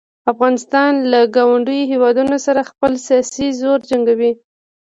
[0.31, 4.31] افغانستان له ګاونډیو هیوادونو سره خپل سیاسي زور جنګوي.